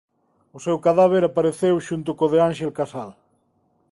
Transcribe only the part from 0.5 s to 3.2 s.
O seu cadáver apareceu xunto co de Ánxel Casal.